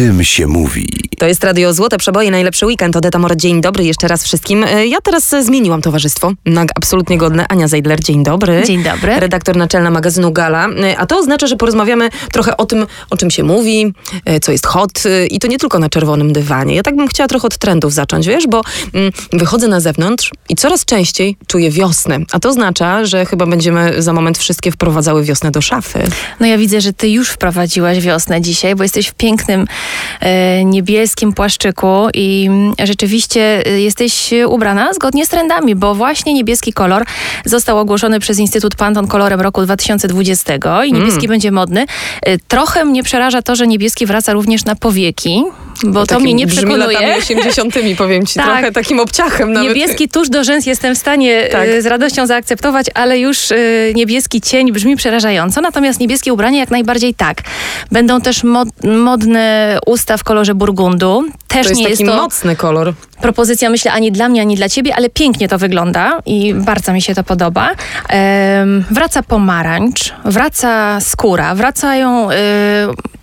tym 0.00 0.24
się 0.24 0.46
mówi. 0.46 1.09
To 1.20 1.26
jest 1.26 1.44
Radio 1.44 1.72
Złote 1.74 1.98
Przeboje, 1.98 2.30
najlepszy 2.30 2.66
weekend. 2.66 2.96
Odeta 2.96 3.18
Mor, 3.18 3.36
dzień 3.36 3.60
dobry 3.60 3.84
jeszcze 3.84 4.08
raz 4.08 4.24
wszystkim. 4.24 4.64
E, 4.64 4.86
Ja 4.86 4.98
teraz 5.00 5.32
e, 5.32 5.42
zmieniłam 5.42 5.82
towarzystwo 5.82 6.32
na 6.46 6.64
absolutnie 6.74 7.18
godne. 7.18 7.46
Ania 7.48 7.68
Zeidler, 7.68 8.04
dzień 8.04 8.22
dobry. 8.24 8.62
Dzień 8.66 8.82
dobry. 8.82 9.20
Redaktor 9.20 9.56
naczelna 9.56 9.90
magazynu 9.90 10.32
Gala. 10.32 10.68
E, 10.68 10.98
A 10.98 11.06
to 11.06 11.18
oznacza, 11.18 11.46
że 11.46 11.56
porozmawiamy 11.56 12.08
trochę 12.32 12.56
o 12.56 12.66
tym, 12.66 12.86
o 13.10 13.16
czym 13.16 13.30
się 13.30 13.42
mówi, 13.42 13.94
co 14.42 14.52
jest 14.52 14.66
hot 14.66 15.02
i 15.30 15.38
to 15.38 15.48
nie 15.48 15.58
tylko 15.58 15.78
na 15.78 15.88
czerwonym 15.88 16.32
dywanie. 16.32 16.74
Ja 16.74 16.82
tak 16.82 16.96
bym 16.96 17.08
chciała 17.08 17.28
trochę 17.28 17.46
od 17.46 17.58
trendów 17.58 17.92
zacząć, 17.92 18.26
wiesz, 18.26 18.46
bo 18.46 18.62
mm, 18.94 19.12
wychodzę 19.32 19.68
na 19.68 19.80
zewnątrz 19.80 20.30
i 20.48 20.56
coraz 20.56 20.84
częściej 20.84 21.36
czuję 21.46 21.70
wiosnę. 21.70 22.18
A 22.32 22.40
to 22.40 22.48
oznacza, 22.48 23.04
że 23.04 23.26
chyba 23.26 23.46
będziemy 23.46 24.02
za 24.02 24.12
moment 24.12 24.38
wszystkie 24.38 24.70
wprowadzały 24.72 25.24
wiosnę 25.24 25.50
do 25.50 25.60
szafy. 25.60 25.98
No 26.40 26.46
ja 26.46 26.58
widzę, 26.58 26.80
że 26.80 26.92
ty 26.92 27.08
już 27.08 27.28
wprowadziłaś 27.28 28.00
wiosnę 28.00 28.40
dzisiaj, 28.40 28.74
bo 28.74 28.82
jesteś 28.82 29.06
w 29.06 29.14
pięknym 29.14 29.66
e, 30.20 30.64
niebieskim 30.64 31.09
płaszczyku 31.36 32.08
i 32.14 32.46
mm, 32.48 32.74
rzeczywiście 32.84 33.66
e, 33.66 33.80
jesteś 33.80 34.30
ubrana 34.46 34.92
zgodnie 34.92 35.26
z 35.26 35.28
trendami, 35.28 35.74
bo 35.74 35.94
właśnie 35.94 36.34
niebieski 36.34 36.72
kolor 36.72 37.04
został 37.44 37.78
ogłoszony 37.78 38.20
przez 38.20 38.38
Instytut 38.38 38.74
Pantone 38.74 39.08
kolorem 39.08 39.40
roku 39.40 39.62
2020 39.62 40.52
i 40.84 40.92
niebieski 40.92 41.26
Mm. 41.26 41.28
będzie 41.28 41.50
modny. 41.50 41.86
E, 42.22 42.38
trochę 42.38 42.84
mnie 42.84 43.02
przeraża 43.02 43.42
to, 43.42 43.56
że 43.56 43.66
niebieski 43.66 44.06
wraca 44.06 44.32
również 44.32 44.64
na 44.64 44.76
powieki, 44.76 45.44
bo 45.84 46.06
to 46.06 46.20
mnie 46.20 46.34
nie 46.34 46.46
przekonuje. 46.46 46.86
latami 46.98 47.12
80 47.18 47.74
powiem 47.98 48.26
ci, 48.26 48.34
Tak. 48.40 48.44
trochę 48.46 48.72
takim 48.72 49.00
obciachem 49.00 49.52
nawet. 49.52 49.68
Niebieski 49.68 50.08
tuż 50.08 50.28
do 50.28 50.44
rzęs 50.44 50.66
jestem 50.66 50.94
w 50.94 50.98
stanie 50.98 51.48
Tak. 51.52 51.68
e, 51.68 51.82
z 51.82 51.86
radością 51.86 52.26
zaakceptować, 52.26 52.86
ale 52.94 53.18
już 53.18 53.52
e, 53.52 53.56
niebieski 53.94 54.40
cień 54.40 54.72
brzmi 54.72 54.96
przerażająco. 54.96 55.60
Natomiast 55.60 56.00
niebieskie 56.00 56.32
ubranie 56.32 56.58
jak 56.58 56.70
najbardziej 56.70 57.14
tak. 57.14 57.42
Będą 57.92 58.20
też 58.20 58.44
mod, 58.44 58.68
modne 58.84 59.78
usta 59.86 60.16
w 60.16 60.24
kolorze 60.24 60.54
burgundu. 60.54 61.24
Też 61.48 61.62
To 61.62 61.68
jest 61.68 61.78
nie 61.80 61.84
taki 61.88 62.02
jest 62.02 62.12
to 62.16 62.22
mocny 62.22 62.56
kolor. 62.56 62.94
propozycja, 63.22 63.70
myślę, 63.70 63.92
ani 63.92 64.12
dla 64.12 64.28
mnie, 64.28 64.40
ani 64.40 64.56
dla 64.56 64.68
ciebie, 64.68 64.94
ale 64.96 65.08
pięknie 65.10 65.48
to 65.48 65.58
wygląda 65.58 66.18
i 66.26 66.54
bardzo 66.54 66.92
mi 66.92 67.02
się 67.02 67.14
to 67.14 67.24
podoba. 67.24 67.70
Em, 68.08 68.84
wraca 68.90 69.22
pomarańcz, 69.22 70.14
wraca 70.24 71.00
skóra, 71.00 71.54
wracają 71.54 72.30
e, 72.30 72.34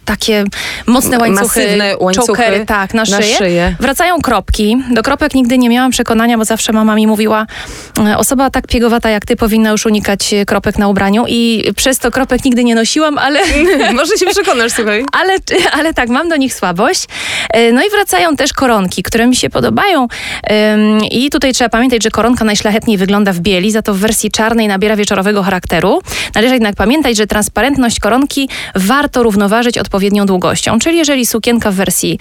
takie 0.08 0.44
mocne 0.86 1.20
łańcuchy, 1.20 1.60
Masywne 1.60 1.98
łańcuchy 2.00 2.28
chokery, 2.28 2.66
tak, 2.66 2.94
na 2.94 3.04
na 3.04 3.06
szyję. 3.22 3.38
szyję. 3.38 3.76
Wracają 3.80 4.22
kropki. 4.22 4.78
Do 4.92 5.04
kropek 5.04 5.34
nigdy 5.34 5.58
nie 5.58 5.70
miałam 5.70 5.92
przekonania, 5.92 6.38
bo 6.38 6.46
zawsze 6.46 6.74
mama 6.74 6.96
mi 6.96 7.08
mówiła, 7.08 7.46
e, 8.08 8.18
osoba 8.18 8.50
tak 8.50 8.68
piegowata 8.68 9.10
jak 9.10 9.26
ty 9.26 9.36
powinna 9.36 9.70
już 9.70 9.86
unikać 9.86 10.34
e, 10.34 10.46
kropek 10.46 10.78
na 10.78 10.88
ubraniu 10.88 11.26
i 11.28 11.64
przez 11.76 12.00
to 12.00 12.12
kropek 12.12 12.46
nigdy 12.46 12.64
nie 12.64 12.76
nosiłam, 12.76 13.18
ale... 13.18 13.40
Może 13.94 14.18
się 14.18 14.26
przekonasz, 14.26 14.72
słuchaj. 14.72 15.06
Ale, 15.22 15.38
ale 15.72 15.94
tak, 15.94 16.10
mam 16.10 16.30
do 16.30 16.36
nich 16.36 16.54
słabość. 16.54 17.06
E, 17.50 17.72
No 17.72 17.82
i 17.86 17.90
wracają 17.90 18.36
też 18.36 18.54
koronki, 18.54 19.04
które 19.04 19.28
mi 19.28 19.36
się 19.36 19.50
podobają. 19.50 20.08
I 21.12 21.30
tutaj 21.30 21.54
trzeba 21.54 21.70
pamiętać, 21.70 22.04
że 22.04 22.10
koronka 22.12 22.46
najszlachetniej 22.46 22.98
wygląda 22.98 23.34
w 23.34 23.40
bieli, 23.40 23.72
za 23.72 23.82
to 23.82 23.94
w 23.94 23.98
wersji 23.98 24.32
czarnej 24.32 24.68
nabiera 24.68 24.96
wieczorowego 24.96 25.44
charakteru. 25.44 26.02
Należy 26.36 26.54
jednak 26.54 26.76
pamiętać, 26.76 27.18
że 27.18 27.28
transparentność 27.28 28.00
koronki 28.00 28.50
warto 28.76 29.24
równoważyć 29.24 29.78
odpowiednią 29.98 30.26
długością. 30.26 30.80
Czyli 30.80 30.98
jeżeli 30.98 31.26
sukienka 31.26 31.72
w 31.72 31.76
wersji 31.76 32.20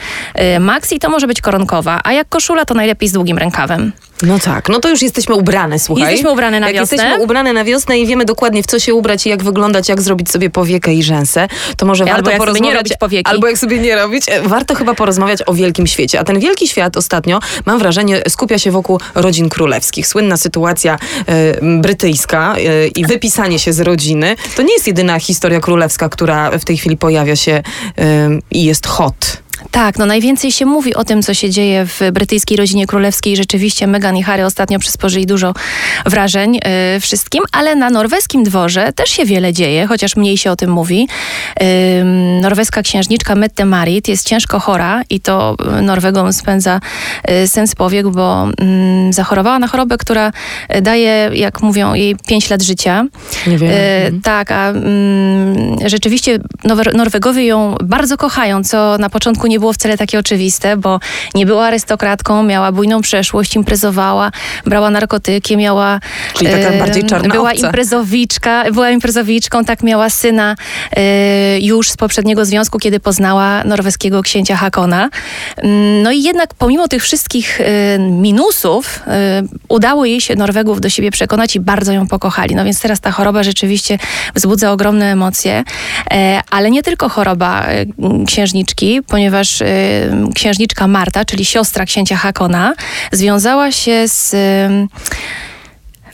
y, 0.56 0.60
maxi, 0.60 0.98
to 0.98 1.10
może 1.10 1.26
być 1.26 1.40
koronkowa, 1.40 2.00
a 2.04 2.12
jak 2.12 2.28
koszula, 2.28 2.64
to 2.64 2.74
najlepiej 2.74 3.08
z 3.08 3.12
długim 3.12 3.38
rękawem. 3.38 3.92
No 4.22 4.38
tak, 4.38 4.68
no 4.68 4.80
to 4.80 4.88
już 4.88 5.02
jesteśmy 5.02 5.34
ubrane, 5.34 5.78
słuchaj. 5.78 6.04
Jesteśmy 6.04 6.30
ubrane 6.30 6.60
na 6.60 6.66
jak 6.66 6.76
wiosnę. 6.76 6.96
jesteśmy 6.96 7.24
ubrane 7.24 7.52
na 7.52 7.64
wiosnę 7.64 7.98
i 7.98 8.06
wiemy 8.06 8.24
dokładnie 8.24 8.62
w 8.62 8.66
co 8.66 8.78
się 8.78 8.94
ubrać 8.94 9.26
i 9.26 9.28
jak 9.28 9.42
wyglądać, 9.42 9.88
jak 9.88 10.02
zrobić 10.02 10.30
sobie 10.30 10.50
powiekę 10.50 10.94
i 10.94 11.02
rzęsę, 11.02 11.48
to 11.76 11.86
może 11.86 12.04
Albo 12.04 12.14
warto 12.14 12.30
jak 12.30 12.40
sobie 12.40 12.52
nie 12.52 12.56
porozmawiać... 12.56 12.76
robić 12.76 12.96
powieki. 12.98 13.30
Albo 13.30 13.46
jak 13.46 13.58
sobie 13.58 13.78
nie 13.78 13.96
robić. 13.96 14.24
E, 14.28 14.42
Warto 14.42 14.74
chyba 14.74 14.94
porozmawiać 14.94 15.40
o 15.46 15.54
wielkim 15.54 15.86
świecie. 15.86 16.20
A 16.20 16.24
ten 16.24 16.40
wielki 16.40 16.68
świat 16.68 16.96
ostatnio, 16.96 17.40
mam 17.66 17.78
wrażenie, 17.78 18.22
skupia 18.28 18.58
się 18.58 18.70
wokół 18.70 19.00
rodzin 19.14 19.48
królewskich. 19.48 20.06
Słynna 20.06 20.36
sytuacja 20.36 20.98
e, 21.26 21.80
brytyjska 21.80 22.54
e, 22.56 22.88
i 22.88 23.06
wypisanie 23.06 23.58
się 23.58 23.72
z 23.72 23.80
rodziny. 23.80 24.36
To 24.56 24.62
nie 24.62 24.72
jest 24.72 24.86
jedyna 24.86 25.18
historia 25.18 25.60
królewska, 25.60 26.08
która 26.08 26.58
w 26.58 26.64
tej 26.64 26.76
chwili 26.76 26.96
pojawia 26.96 27.36
się 27.36 27.52
e, 27.52 27.62
i 28.50 28.64
jest 28.64 28.86
hot. 28.86 29.45
Tak, 29.70 29.98
no 29.98 30.06
najwięcej 30.06 30.52
się 30.52 30.66
mówi 30.66 30.94
o 30.94 31.04
tym, 31.04 31.22
co 31.22 31.34
się 31.34 31.50
dzieje 31.50 31.86
w 31.86 32.00
brytyjskiej 32.12 32.56
rodzinie 32.56 32.86
królewskiej. 32.86 33.36
Rzeczywiście 33.36 33.86
Meghan 33.86 34.16
i 34.16 34.22
Harry 34.22 34.44
ostatnio 34.44 34.78
przysporzyli 34.78 35.26
dużo 35.26 35.54
wrażeń 36.06 36.54
yy, 36.54 37.00
wszystkim, 37.00 37.44
ale 37.52 37.74
na 37.74 37.90
norweskim 37.90 38.44
dworze 38.44 38.92
też 38.92 39.10
się 39.10 39.24
wiele 39.24 39.52
dzieje, 39.52 39.86
chociaż 39.86 40.16
mniej 40.16 40.38
się 40.38 40.50
o 40.50 40.56
tym 40.56 40.70
mówi. 40.70 41.08
Ym, 42.00 42.40
norweska 42.40 42.82
księżniczka 42.82 43.34
Mette 43.34 43.64
Marit 43.64 44.08
jest 44.08 44.26
ciężko 44.26 44.60
chora 44.60 45.02
i 45.10 45.20
to 45.20 45.56
y, 45.78 45.82
Norwegą 45.82 46.32
spędza 46.32 46.80
y, 47.30 47.48
sens 47.48 47.74
powiek, 47.74 48.08
bo 48.08 48.48
ym, 48.60 49.12
zachorowała 49.12 49.58
na 49.58 49.66
chorobę, 49.66 49.98
która 49.98 50.32
y, 50.76 50.82
daje, 50.82 51.30
jak 51.32 51.62
mówią, 51.62 51.94
jej 51.94 52.16
5 52.26 52.50
lat 52.50 52.62
życia. 52.62 53.04
Nie 53.46 53.58
wiem. 53.58 53.70
E, 53.72 54.10
tak, 54.22 54.50
a 54.52 54.68
mm, 54.68 55.76
rzeczywiście 55.86 56.38
Norwegowie 56.94 57.46
ją 57.46 57.74
bardzo 57.84 58.16
kochają, 58.16 58.64
co 58.64 58.98
na 58.98 59.10
początku 59.10 59.46
nie 59.46 59.55
było 59.60 59.72
wcale 59.72 59.98
takie 59.98 60.18
oczywiste, 60.18 60.76
bo 60.76 61.00
nie 61.34 61.46
była 61.46 61.66
arystokratką, 61.66 62.42
miała 62.42 62.72
bujną 62.72 63.00
przeszłość, 63.00 63.56
imprezowała, 63.56 64.30
brała 64.64 64.90
narkotyki, 64.90 65.56
miała... 65.56 66.00
Czyli 66.34 66.50
taka 66.50 66.68
e, 66.68 66.78
bardziej 66.78 67.04
czarna 67.04 67.28
Była 67.28 67.52
imprezowiczka, 67.52 68.64
była 68.72 68.90
imprezowiczką, 68.90 69.64
tak 69.64 69.82
miała 69.82 70.10
syna 70.10 70.56
e, 70.96 71.60
już 71.60 71.90
z 71.90 71.96
poprzedniego 71.96 72.44
związku, 72.44 72.78
kiedy 72.78 73.00
poznała 73.00 73.64
norweskiego 73.64 74.22
księcia 74.22 74.56
Hakona. 74.56 75.08
Mm, 75.56 76.02
No 76.02 76.12
i 76.12 76.22
jednak 76.22 76.54
pomimo 76.54 76.88
tych 76.88 77.02
wszystkich 77.02 77.60
e, 77.60 77.98
minusów 77.98 79.02
udało 79.68 80.04
jej 80.04 80.20
się 80.20 80.36
Norwegów 80.36 80.80
do 80.80 80.90
siebie 80.90 81.10
przekonać 81.10 81.56
i 81.56 81.60
bardzo 81.60 81.92
ją 81.92 82.08
pokochali. 82.08 82.54
No 82.54 82.64
więc 82.64 82.80
teraz 82.80 83.00
ta 83.00 83.10
choroba 83.10 83.42
rzeczywiście 83.42 83.98
wzbudza 84.34 84.72
ogromne 84.72 85.12
emocje, 85.12 85.64
ale 86.50 86.70
nie 86.70 86.82
tylko 86.82 87.08
choroba 87.08 87.66
księżniczki, 88.26 89.00
ponieważ 89.06 89.45
e, 89.62 89.64
księżniczka 90.34 90.86
Marta, 90.86 91.24
czyli 91.24 91.44
siostra 91.44 91.84
księcia 91.84 92.16
Hakona, 92.16 92.74
związała 93.12 93.72
się 93.72 94.08
z 94.08 94.34
e, 94.34 94.86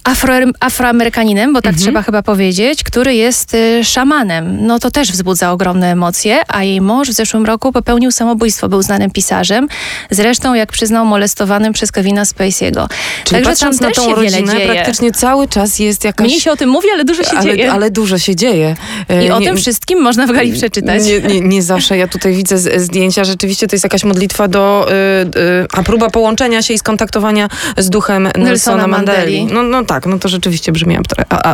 Afro, 0.04 0.34
afroamerykaninem, 0.60 1.52
bo 1.52 1.62
tak 1.62 1.76
trzeba 1.76 2.02
chyba 2.02 2.22
powiedzieć, 2.22 2.82
który 2.82 3.14
jest 3.14 3.54
y, 3.54 3.84
szamanem. 3.84 4.66
No 4.66 4.78
to 4.78 4.90
też 4.90 5.12
wzbudza 5.12 5.52
ogromne 5.52 5.92
emocje, 5.92 6.40
a 6.48 6.64
jej 6.64 6.80
mąż 6.80 7.08
w 7.08 7.12
zeszłym 7.12 7.44
roku 7.46 7.72
popełnił 7.72 8.10
samobójstwo, 8.10 8.68
był 8.68 8.82
znanym 8.82 9.10
pisarzem, 9.10 9.68
zresztą 10.10 10.54
jak 10.54 10.72
przyznał 10.72 11.06
molestowanym 11.06 11.72
przez 11.72 11.92
Kevina 11.92 12.22
Spacey'ego. 12.24 12.86
Czyli 13.24 13.42
Także 13.44 13.60
tam 13.60 13.74
na 13.76 13.88
też 13.88 13.96
tą 13.96 14.14
rodzinę, 14.14 14.60
praktycznie 14.66 15.12
cały 15.12 15.48
czas 15.48 15.78
jest 15.78 16.04
jakaś... 16.04 16.26
Mniej 16.26 16.40
się 16.40 16.52
o 16.52 16.56
tym 16.56 16.70
mówi, 16.70 16.88
ale 16.94 17.04
dużo 17.04 17.24
się 17.24 17.30
ale, 17.30 17.56
dzieje. 17.56 17.72
ale 17.72 17.90
dużo 17.90 18.18
się 18.18 18.36
dzieje. 18.36 18.76
E, 19.08 19.26
I 19.26 19.30
o 19.30 19.38
nie- 19.38 19.46
tym 19.46 19.56
wszystkim 19.56 20.00
można 20.02 20.26
w 20.26 20.32
gali 20.32 20.52
przeczytać. 20.52 21.04
Nie, 21.04 21.20
nie, 21.20 21.40
nie 21.40 21.62
zawsze. 21.62 21.96
Ja 21.96 22.08
tutaj 22.08 22.34
widzę 22.34 22.58
zdjęcia. 22.80 23.24
Rzeczywiście 23.24 23.66
to 23.66 23.76
jest 23.76 23.84
jakaś 23.84 24.04
modlitwa 24.04 24.48
do... 24.48 24.88
Y, 24.88 25.40
y, 25.40 25.66
a 25.72 25.82
próba 25.82 26.10
połączenia 26.10 26.62
się 26.62 26.74
i 26.74 26.78
skontaktowania 26.78 27.48
z 27.78 27.90
duchem 27.90 28.28
Nelsona 28.38 28.86
Mandeli. 28.86 29.40
Mandeli. 29.40 29.54
No, 29.54 29.62
no 29.62 29.84
tak, 29.92 30.06
no 30.06 30.18
to 30.18 30.28
rzeczywiście 30.28 30.72
brzmi 30.72 30.96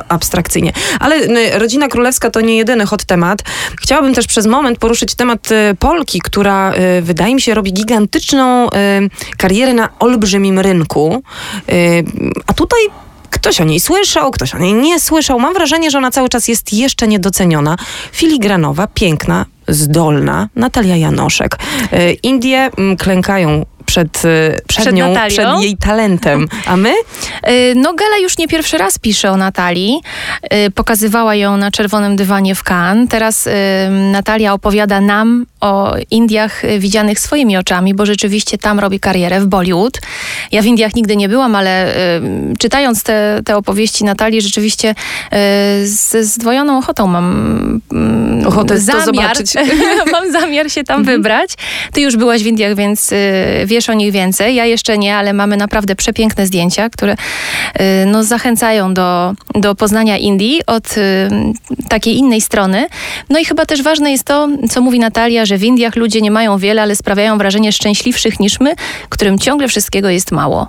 abstrakcyjnie. 0.08 0.72
Ale 1.00 1.16
y, 1.16 1.58
rodzina 1.58 1.88
królewska 1.88 2.30
to 2.30 2.40
nie 2.40 2.56
jedyny 2.56 2.86
hot 2.86 3.04
temat. 3.04 3.42
Chciałabym 3.82 4.14
też 4.14 4.26
przez 4.26 4.46
moment 4.46 4.78
poruszyć 4.78 5.14
temat 5.14 5.50
y, 5.50 5.76
Polki, 5.78 6.20
która 6.20 6.72
y, 6.98 7.02
wydaje 7.02 7.34
mi 7.34 7.40
się 7.40 7.54
robi 7.54 7.72
gigantyczną 7.72 8.68
karierę 9.36 9.74
na 9.74 9.88
olbrzymim 9.98 10.58
rynku. 10.58 11.22
A 12.46 12.52
tutaj 12.52 12.80
Ktoś 13.30 13.60
o 13.60 13.64
niej 13.64 13.80
słyszał, 13.80 14.30
ktoś 14.30 14.54
o 14.54 14.58
niej 14.58 14.74
nie 14.74 15.00
słyszał. 15.00 15.40
Mam 15.40 15.54
wrażenie, 15.54 15.90
że 15.90 15.98
ona 15.98 16.10
cały 16.10 16.28
czas 16.28 16.48
jest 16.48 16.72
jeszcze 16.72 17.08
niedoceniona. 17.08 17.76
Filigranowa, 18.12 18.86
piękna, 18.86 19.46
zdolna 19.68 20.48
Natalia 20.56 20.96
Janoszek. 20.96 21.58
Indie 22.22 22.70
mm, 22.76 22.96
klękają 22.96 23.64
przed, 23.88 24.24
e, 24.24 24.60
przed, 24.68 24.82
Przed 24.84 24.94
nią, 24.94 25.08
Natalią? 25.08 25.36
przed 25.36 25.62
jej 25.62 25.76
talentem. 25.76 26.48
A 26.66 26.76
my? 26.76 26.92
Y, 27.48 27.74
No 27.76 27.94
Gala 27.94 28.18
już 28.18 28.38
nie 28.38 28.48
pierwszy 28.48 28.78
raz 28.78 28.98
pisze 28.98 29.30
o 29.30 29.36
Natalii. 29.36 30.00
Y, 30.66 30.70
Pokazywała 30.70 31.34
ją 31.34 31.56
na 31.56 31.70
czerwonym 31.70 32.16
dywanie 32.16 32.54
w 32.54 32.62
Cannes. 32.70 33.08
Teraz 33.10 33.48
Natalia 34.12 34.52
opowiada 34.52 35.00
nam 35.00 35.46
o 35.60 35.94
Indiach 36.10 36.64
y, 36.64 36.78
widzianych 36.78 37.20
swoimi 37.20 37.56
oczami, 37.56 37.94
bo 37.94 38.06
rzeczywiście 38.06 38.58
tam 38.58 38.78
robi 38.78 39.00
karierę 39.00 39.40
w 39.40 39.46
Bollywood. 39.46 40.00
Ja 40.52 40.62
w 40.62 40.66
Indiach 40.66 40.94
nigdy 40.94 41.16
nie 41.16 41.28
byłam, 41.28 41.54
ale 41.54 41.96
y, 41.96 42.20
czytając 42.58 43.02
te, 43.02 43.40
te 43.44 43.56
opowieści 43.56 44.04
Natalii, 44.04 44.40
rzeczywiście 44.40 44.90
y, 44.90 44.94
z 45.86 46.26
zdwojoną 46.26 46.78
ochotą 46.78 47.06
mam 47.06 47.80
mm, 47.92 48.18
Ochotę 48.46 48.74
to 48.74 48.80
zamiar, 48.80 49.04
zobaczyć. 49.04 49.54
mam 50.12 50.32
zamiar 50.32 50.70
się 50.70 50.84
tam 50.84 51.04
wybrać. 51.04 51.50
Ty 51.92 52.00
już 52.00 52.16
byłaś 52.16 52.42
w 52.42 52.46
Indiach, 52.46 52.74
więc 52.74 53.12
y, 53.12 53.16
wiesz 53.64 53.88
o 53.88 53.94
nich 53.94 54.12
więcej. 54.12 54.54
Ja 54.54 54.64
jeszcze 54.64 54.98
nie, 54.98 55.16
ale 55.16 55.32
mamy 55.32 55.56
naprawdę 55.56 55.96
przepiękne 55.96 56.46
zdjęcia, 56.46 56.90
które 56.90 57.12
y, 57.12 57.16
no, 58.06 58.24
zachęcają 58.24 58.94
do, 58.94 59.34
do 59.54 59.74
poznania 59.74 60.16
Indii 60.16 60.60
od 60.66 60.98
y, 60.98 61.28
takiej 61.88 62.16
innej 62.16 62.40
strony. 62.40 62.86
No 63.30 63.38
i 63.38 63.44
chyba 63.44 63.66
też 63.66 63.82
ważne 63.82 64.10
jest 64.12 64.24
to, 64.24 64.48
co 64.70 64.80
mówi 64.80 64.98
Natalia, 64.98 65.46
że 65.48 65.58
w 65.58 65.64
Indiach 65.64 65.96
ludzie 65.96 66.20
nie 66.20 66.30
mają 66.30 66.58
wiele, 66.58 66.82
ale 66.82 66.96
sprawiają 66.96 67.38
wrażenie 67.38 67.72
szczęśliwszych 67.72 68.40
niż 68.40 68.60
my, 68.60 68.74
którym 69.08 69.38
ciągle 69.38 69.68
wszystkiego 69.68 70.10
jest 70.10 70.32
mało. 70.32 70.68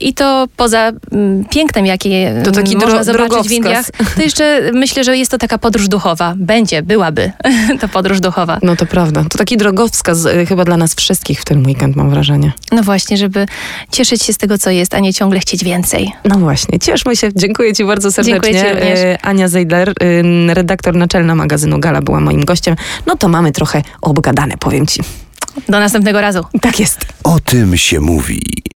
I 0.00 0.14
to 0.14 0.46
poza 0.56 0.92
mm, 1.12 1.44
pięknem, 1.44 1.86
jakie 1.86 2.34
To 2.44 2.50
taki 2.52 2.76
można 2.76 3.00
dro- 3.00 3.04
zobaczyć 3.04 3.48
w. 3.48 3.52
Indiach, 3.52 3.90
to 4.16 4.22
jeszcze 4.22 4.70
myślę, 4.72 5.04
że 5.04 5.16
jest 5.16 5.30
to 5.30 5.38
taka 5.38 5.58
podróż 5.58 5.88
duchowa. 5.88 6.34
Będzie, 6.36 6.82
byłaby 6.82 7.32
to 7.80 7.88
podróż 7.88 8.20
duchowa. 8.20 8.58
No 8.62 8.76
to 8.76 8.86
prawda. 8.86 9.24
To 9.30 9.38
taki 9.38 9.56
drogowskaz 9.56 10.24
y, 10.24 10.46
chyba 10.46 10.64
dla 10.64 10.76
nas 10.76 10.94
wszystkich 10.94 11.40
w 11.40 11.44
ten 11.44 11.66
weekend, 11.66 11.96
mam 11.96 12.10
wrażenie. 12.10 12.52
No 12.72 12.82
właśnie, 12.82 13.16
żeby 13.16 13.46
cieszyć 13.92 14.22
się 14.22 14.32
z 14.32 14.38
tego, 14.38 14.58
co 14.58 14.70
jest, 14.70 14.94
a 14.94 14.98
nie 14.98 15.14
ciągle 15.14 15.40
chcieć 15.40 15.64
więcej. 15.64 16.12
No 16.24 16.38
właśnie, 16.38 16.78
cieszmy 16.78 17.16
się. 17.16 17.30
Dziękuję 17.36 17.74
Ci 17.74 17.84
bardzo 17.84 18.12
serdecznie. 18.12 18.52
Dziękuję 18.52 18.62
ci 18.64 18.80
również. 18.80 18.98
E, 18.98 19.18
Ania 19.22 19.48
Zeidler, 19.48 19.88
y, 19.90 20.54
redaktor 20.54 20.94
naczelna 20.94 21.34
magazynu 21.34 21.80
Gala, 21.80 22.02
była 22.02 22.20
moim 22.20 22.44
gościem. 22.44 22.76
No 23.06 23.16
to 23.16 23.28
mamy 23.28 23.52
trochę 23.52 23.82
obgadane, 24.02 24.54
powiem 24.58 24.86
Ci. 24.86 25.00
Do 25.68 25.80
następnego 25.80 26.20
razu. 26.20 26.44
Tak 26.60 26.80
jest. 26.80 27.06
O 27.24 27.40
tym 27.40 27.76
się 27.76 28.00
mówi. 28.00 28.62